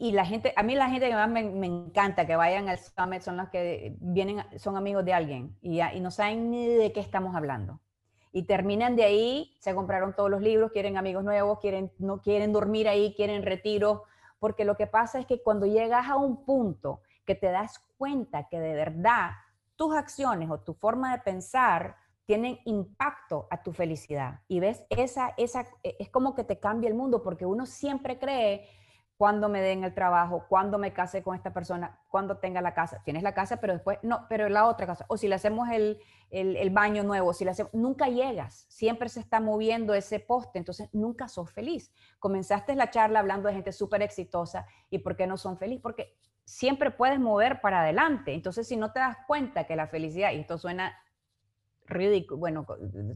[0.00, 2.78] y, la gente, a mí la gente que más me, me, encanta que vayan al
[2.78, 6.92] summit son los que vienen, son amigos de alguien y, y no saben ni de
[6.92, 7.80] qué estamos hablando.
[8.32, 12.52] Y terminan de ahí, se compraron todos los libros, quieren amigos nuevos, quieren, no quieren
[12.52, 14.04] dormir ahí, quieren retiro,
[14.38, 18.48] porque lo que pasa es que cuando llegas a un punto que te das cuenta
[18.48, 19.30] que de verdad
[19.76, 25.34] tus acciones o tu forma de pensar tienen impacto a tu felicidad y ves esa
[25.36, 28.68] esa es como que te cambia el mundo porque uno siempre cree
[29.22, 33.04] cuando me den el trabajo, cuando me case con esta persona, cuando tenga la casa.
[33.04, 35.04] Tienes la casa, pero después, no, pero la otra casa.
[35.06, 36.00] O si le hacemos el,
[36.32, 38.66] el, baño nuevo, si le hacemos, nunca llegas.
[38.68, 41.92] Siempre se está moviendo ese poste, entonces nunca sos feliz.
[42.18, 46.16] Comenzaste la charla hablando de gente súper exitosa y por qué no son felices, porque
[46.44, 48.34] siempre puedes mover para adelante.
[48.34, 50.98] Entonces, si no te das cuenta que la felicidad, y esto suena
[51.86, 52.66] ridículo, bueno,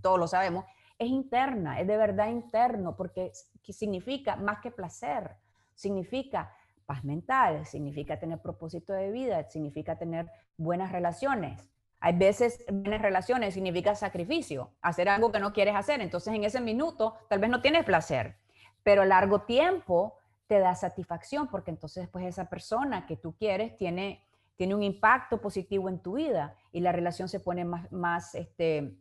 [0.01, 0.67] todos lo sabemos,
[1.01, 3.33] es interna, es de verdad interno, porque
[3.73, 5.35] significa más que placer
[5.77, 6.53] significa
[6.87, 11.69] paz mental, significa tener propósito de vida, significa tener buenas relaciones.
[12.01, 16.01] Hay veces buenas relaciones significa sacrificio, hacer algo que no quieres hacer.
[16.01, 18.37] Entonces en ese minuto tal vez no tienes placer,
[18.83, 20.15] pero a largo tiempo
[20.47, 24.25] te da satisfacción porque entonces después esa persona que tú quieres tiene,
[24.57, 28.97] tiene un impacto positivo en tu vida y la relación se pone más, más, este,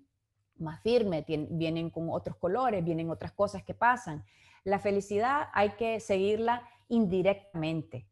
[0.58, 4.24] más firme, vienen con otros colores, vienen otras cosas que pasan.
[4.66, 8.08] La felicidad hay que seguirla indirectamente,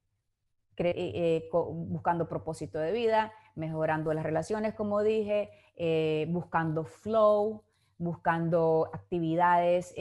[0.78, 7.63] eh, eh, buscando propósito de vida, mejorando las relaciones, como dije, eh, buscando flow,
[7.98, 9.96] buscando actividades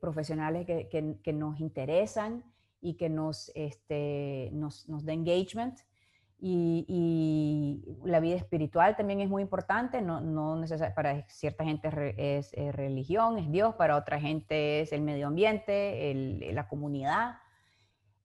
[0.00, 2.44] profesionales que, nos interesan
[2.82, 5.78] y que nos, este, nos, nos da engagement.
[6.38, 6.84] Y,
[8.04, 10.62] la vida espiritual también es muy importante, no, no
[10.94, 16.12] para cierta gente es, religión, es Dios, para otra gente es el medio ambiente,
[16.52, 17.38] la comunidad.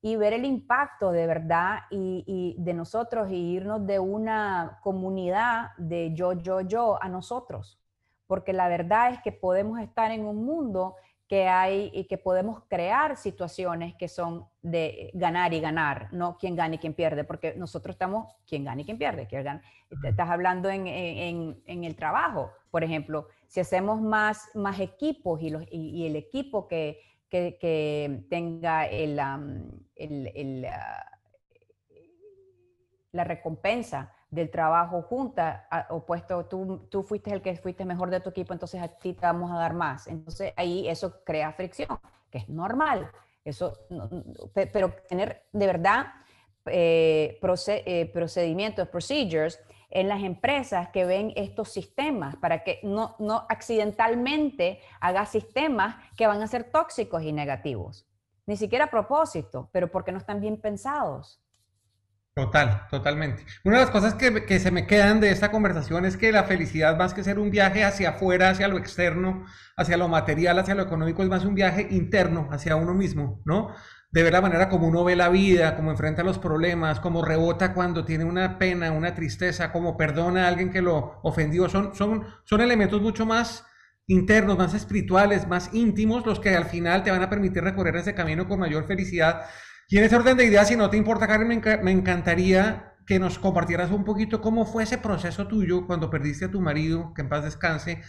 [0.01, 6.13] y ver el impacto de verdad y, de nosotros y irnos de una comunidad de
[6.13, 7.79] yo, yo, yo a nosotros.
[8.27, 10.95] Porque la verdad es que podemos estar en un mundo
[11.27, 16.55] que hay y que podemos crear situaciones que son de ganar y ganar, no quién
[16.55, 19.27] gana y quién pierde, porque nosotros estamos quién gana y quién pierde.
[19.29, 19.61] Gana.
[20.03, 25.49] Estás hablando en, en, en, el trabajo, por ejemplo, si hacemos más, más equipos y,
[25.49, 29.19] los, y, el equipo que, que, que tenga el,
[29.95, 31.11] el, el ah,
[33.15, 38.29] la recompensa del trabajo junta, opuesto, tú, tú fuiste el que fuiste mejor de tu
[38.29, 40.07] equipo, entonces a ti te vamos a dar más.
[40.07, 43.09] Entonces ahí eso crea fricción, que es normal.
[43.43, 43.77] Eso,
[44.53, 46.07] pero tener de verdad
[46.65, 49.59] eh, eh, procedimientos, procedures
[49.91, 56.27] en las empresas que ven estos sistemas para que no, no accidentalmente haga sistemas que
[56.27, 58.07] van a ser tóxicos y negativos.
[58.47, 61.39] Ni siquiera a propósito, pero porque no están bien pensados.
[62.35, 63.45] Total, totalmente.
[63.63, 66.97] Una de las cosas que, se me quedan de esta conversación es que la felicidad,
[66.97, 69.45] más que ser un viaje hacia afuera, hacia lo externo,
[69.77, 73.73] hacia lo material, hacia lo económico, es más un viaje interno, hacia uno mismo, ¿no?
[74.11, 77.73] De ver la manera como uno ve la vida, cómo enfrenta los problemas, cómo rebota
[77.73, 81.69] cuando tiene una pena, una tristeza, cómo perdona a alguien que lo ofendió.
[81.69, 83.65] Son, son, son elementos mucho más
[84.07, 88.13] internos, más espirituales, más íntimos, los que al final te van a permitir recorrer ese
[88.13, 89.45] camino con mayor felicidad
[89.87, 93.37] y en ese orden de ideas, si no te importa, Karen, me, encantaría que nos
[93.37, 97.29] compartieras un poquito cómo fue ese proceso tuyo cuando perdiste a tu marido, que en
[97.29, 98.01] paz descanse,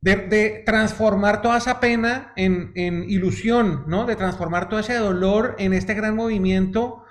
[0.00, 4.04] de, transformar toda esa pena en, en, ilusión, ¿no?
[4.04, 7.04] De transformar todo ese dolor en este gran movimiento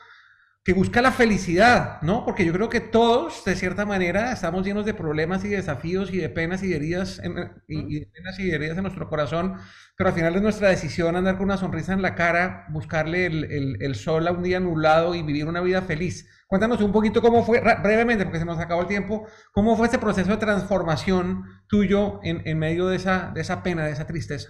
[0.64, 2.24] que busca la felicidad, ¿no?
[2.24, 6.18] Porque yo creo que todos, de cierta manera, estamos llenos de problemas y desafíos y
[6.18, 9.56] de penas y de heridas, en, y, penas y heridas en nuestro corazón,
[9.98, 13.78] pero al final es nuestra decisión andar con una sonrisa en la cara, buscarle el,
[13.82, 16.30] el, sol a un día nublado y vivir una vida feliz.
[16.46, 19.98] Cuéntanos un poquito cómo fue, brevemente, porque se nos acabó el tiempo, cómo fue ese
[19.98, 24.50] proceso de transformación tuyo en, en medio de esa, de esa pena, de esa tristeza.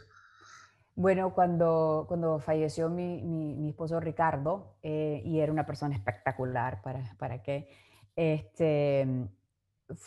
[0.95, 7.15] Bueno, cuando, cuando falleció mi, mi, esposo Ricardo, eh, y era una persona espectacular, ¿para,
[7.17, 7.69] para qué?
[8.15, 9.07] Este,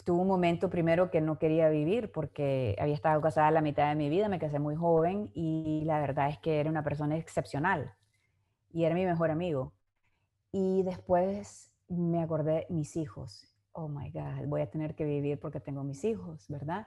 [0.04, 3.94] tuvo un momento primero que no quería vivir porque había estado casada la mitad de
[3.96, 7.94] mi vida, me casé muy joven y la verdad es que era una persona excepcional
[8.72, 9.72] y era mi mejor amigo.
[10.52, 13.54] Y después me acordé mis hijos.
[13.72, 16.86] Oh my God, voy a tener que vivir porque tengo mis hijos, ¿verdad?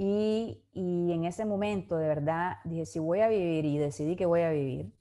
[0.00, 4.42] Y, en ese momento, de verdad, dije, si voy a vivir y decidí que voy
[4.42, 4.92] a vivir,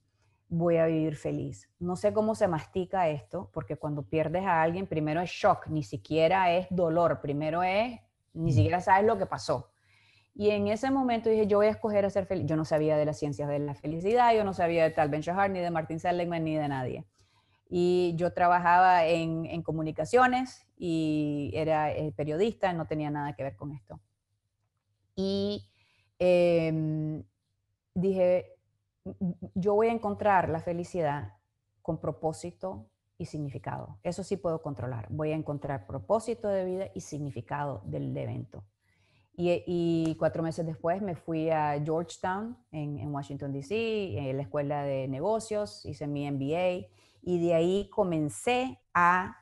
[0.49, 1.69] voy a vivir feliz.
[1.77, 5.83] No sé cómo se mastica esto, porque cuando pierdes a alguien, primero es shock, ni
[5.83, 7.99] siquiera es dolor, primero es,
[8.33, 8.55] ni mm.
[8.55, 9.69] siquiera sabes lo que pasó.
[10.33, 12.47] Y en ese momento dije, yo voy a escoger a ser feliz.
[12.47, 15.21] Yo no sabía de las ciencias de la felicidad, yo no sabía de Tal Ben
[15.21, 17.05] Shahar, ni de Martin Seligman, ni de nadie.
[17.69, 23.55] Y yo trabajaba en, en comunicaciones y era eh, periodista, no tenía nada que ver
[23.55, 23.99] con esto
[25.17, 25.67] y
[26.19, 27.23] em,
[27.93, 28.55] dije,
[29.55, 31.33] yo voy a encontrar la felicidad
[31.81, 33.97] con propósito y significado.
[34.03, 35.07] Eso sí puedo controlar.
[35.09, 38.63] Voy a encontrar propósito de vida y significado del evento.
[39.39, 44.81] Y, cuatro meses después me fui a Georgetown, en, en Washington, D.C., en la escuela
[44.81, 46.87] de negocios, hice mi MBA
[47.21, 49.37] y de ahí comencé a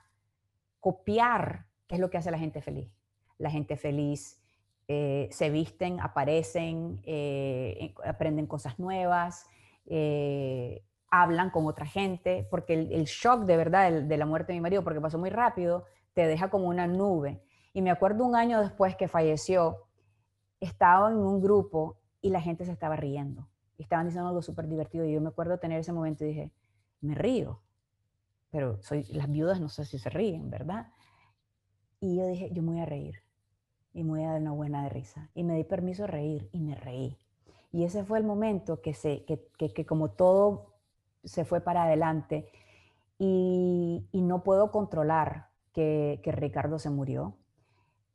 [0.81, 2.91] copiar qué es lo que hace la gente feliz.
[3.37, 4.44] La gente feliz
[4.87, 9.47] eh, se visten, aparecen, eh, aprenden cosas nuevas,
[9.87, 14.61] eh, hablan con otra gente, porque el, shock de verdad de, la muerte de mi
[14.61, 17.41] marido, porque pasó muy rápido, te deja como una nube.
[17.73, 19.87] Y me acuerdo un año después que falleció,
[20.59, 23.49] estaba en un grupo y la gente se estaba riendo.
[23.77, 25.05] Estaban diciendo algo súper divertido.
[25.05, 26.51] Y yo me acuerdo tener ese momento y dije,
[27.01, 27.61] me río.
[28.51, 30.87] Pero soy, las viudas no sé si se ríen, ¿verdad?
[31.99, 33.24] Y yo dije, yo voy a reír
[33.95, 35.29] y a dar una buena de risa.
[35.33, 37.17] Y me di permiso de reír y me reí.
[37.71, 40.73] Y ese fue el momento que, se, que, que, como todo
[41.23, 42.47] se fue para adelante
[43.17, 47.35] y, y no puedo controlar que, que, Ricardo se murió,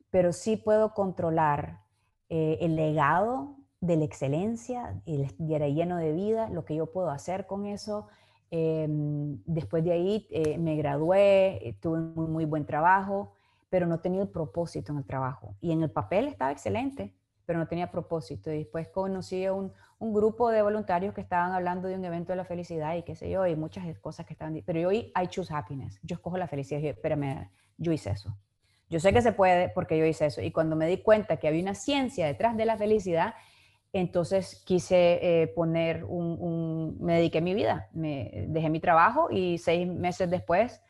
[0.09, 1.81] pero sí puedo controlar
[2.29, 7.09] eh, el legado de la excelencia y, era lleno de vida, lo que yo puedo
[7.09, 8.07] hacer con eso.
[8.51, 13.33] Em, después de ahí eh, me gradué, tuve un muy, muy buen trabajo
[13.71, 15.55] pero no tenía el propósito en el trabajo.
[15.61, 17.15] Y en el papel estaba excelente,
[17.45, 18.51] pero no tenía propósito.
[18.51, 22.33] Y después conocí a un, un, grupo de voluntarios que estaban hablando de un evento
[22.33, 24.61] de la felicidad y qué sé yo, y muchas cosas que estaban...
[24.65, 25.97] Pero yo hoy, I choose happiness.
[26.03, 26.81] Yo escojo la felicidad.
[26.81, 28.37] Y espérame, yo hice eso.
[28.89, 30.41] Yo sé que se puede porque yo hice eso.
[30.41, 33.35] Y cuando me di cuenta que había una ciencia detrás de la felicidad,
[33.93, 39.87] Entonces quise eh, poner un, me dediqué mi vida, me dejé mi trabajo y seis
[39.87, 40.81] meses después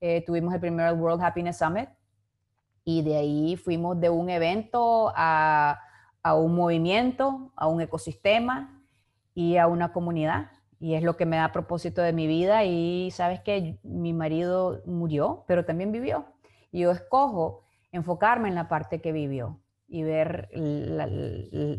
[0.00, 1.88] eh, tuvimos el primer World Happiness Summit
[2.86, 5.80] y de ahí fuimos de un evento a,
[6.22, 8.80] a un movimiento, a un ecosistema
[9.34, 10.52] y a una comunidad.
[10.78, 14.82] Y es lo que me da propósito de mi vida y sabes que mi marido
[14.86, 16.26] murió, pero también vivió.
[16.70, 20.48] Y yo escojo enfocarme en la parte que vivió y ver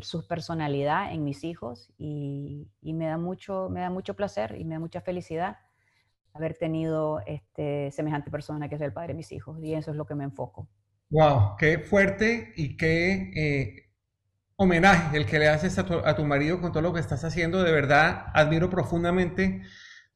[0.01, 4.76] su personalidad en mis hijos y, me, da mucho, me da mucho placer y me
[4.76, 5.58] da mucha felicidad
[6.34, 9.97] haber tenido este, semejante persona que es el padre de mis hijos y eso es
[9.97, 10.68] lo que me enfoco.
[11.10, 13.89] Wow, qué fuerte y qué eh,
[14.58, 17.24] homenaje el que le haces a tu, a tu marido con todo lo que estás
[17.26, 17.64] haciendo.
[17.64, 19.64] De verdad, admiro profundamente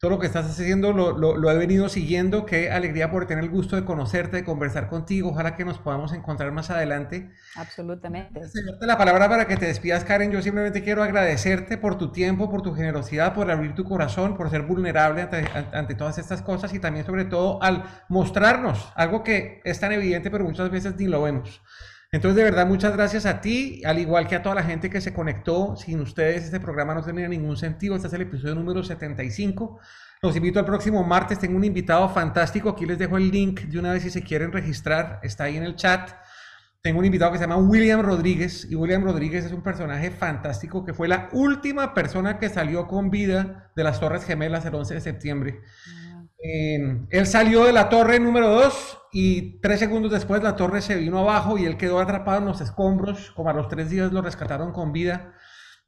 [0.02, 2.43] todo lo que estás haciendo lo, lo, he venido siguiendo.
[2.47, 5.30] Qué alegría por tener el gusto de conocerte, de conversar contigo.
[5.30, 7.30] Ojalá que nos podamos encontrar más adelante.
[7.56, 8.41] Absolutamente.
[8.82, 10.32] la palabra para que te despidas, Karen.
[10.32, 14.49] Yo simplemente quiero agradecerte por tu tiempo, por tu generosidad, por abrir tu corazón, por
[14.49, 19.62] ser vulnerable ante, ante todas estas cosas y también, sobre todo, al mostrarnos algo que
[19.66, 21.62] es tan evidente, pero muchas veces ni lo vemos.
[22.14, 24.99] Entonces, de verdad, muchas gracias a ti, al igual que a toda la gente que
[24.99, 25.78] se conectó.
[25.78, 27.95] Sin ustedes, este programa no tendría ningún sentido.
[27.95, 29.80] Este es el episodio número 75.
[30.22, 31.39] Los invito al próximo martes.
[31.39, 32.68] Tengo un invitado fantástico.
[32.68, 35.22] Aquí les dejo el link de una vez si se quieren registrar.
[35.24, 36.12] Está ahí en el chat.
[36.82, 38.68] Tengo un invitado que se llama William Rodríguez.
[38.70, 43.09] Y William Rodríguez es un personaje fantástico que fue la última persona que salió con
[43.09, 45.62] vida de las Torres Gemelas el 11 de septiembre.
[46.43, 50.95] Em, él salió de la torre número 2 y tres segundos después la torre se
[50.95, 53.32] vino abajo y él quedó atrapado en los escombros.
[53.32, 55.34] Como a los tres días lo rescataron con vida.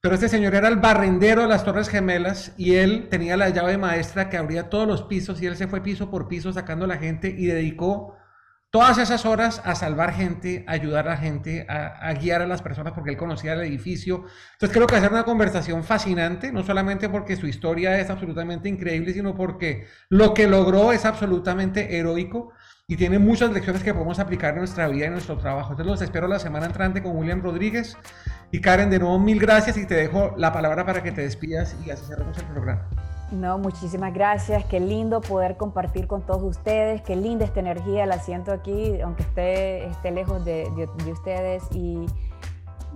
[0.01, 3.77] Pero este señor era el barrendero de las Torres Gemelas y él tenía la llave
[3.77, 6.89] maestra que abría todos los pisos y él se fue piso por piso sacando a
[6.89, 8.17] la gente y dedicó
[8.69, 12.61] todas esas horas a salvar gente, a ayudar a la gente, a, guiar a las
[12.61, 14.25] personas porque él conocía el edificio.
[14.53, 19.13] Entonces creo que hacer una conversación fascinante, no solamente porque su historia es absolutamente increíble,
[19.13, 22.51] sino porque lo que logró es absolutamente heroico
[22.87, 25.71] y tiene muchas lecciones que podemos aplicar en nuestra vida y en nuestro trabajo.
[25.71, 27.97] Entonces los espero la semana entrante con William Rodríguez.
[28.51, 31.75] Y Karen, de nuevo mil gracias y te dejo la palabra para que te despidas
[31.85, 32.85] y así cerramos el programa.
[33.31, 34.65] No, muchísimas gracias.
[34.65, 37.01] Qué lindo poder compartir con todos ustedes.
[37.01, 38.05] Qué linda esta energía.
[38.05, 40.67] La siento aquí, aunque esté, esté lejos de,
[41.09, 41.63] ustedes.
[41.71, 42.05] Y,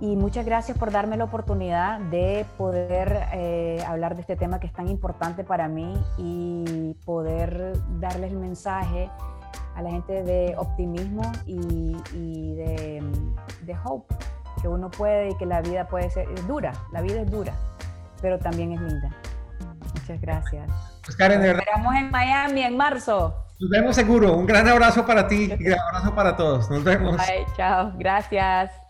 [0.00, 4.72] muchas gracias por darme la oportunidad de poder eh, hablar de este tema que es
[4.72, 9.10] tan importante para mí y poder darles el mensaje
[9.78, 11.92] a la gente de optimismo y,
[12.56, 13.00] de,
[13.62, 14.12] de hope,
[14.60, 16.72] que uno puede y que la vida puede ser dura.
[16.92, 17.54] La vida es dura,
[18.20, 19.08] pero también es linda.
[19.94, 20.68] Muchas gracias.
[21.04, 21.62] Pues Karen, de verdad.
[21.64, 23.34] Nos veremos en Miami en marzo.
[23.60, 24.36] Nos vemos seguro.
[24.36, 26.68] Un gran abrazo para ti y un abrazo para todos.
[26.70, 27.16] Nos vemos.
[27.16, 27.92] Bye, chao.
[27.96, 28.87] Gracias.